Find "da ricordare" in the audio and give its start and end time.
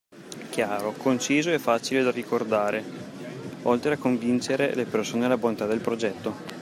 2.01-2.83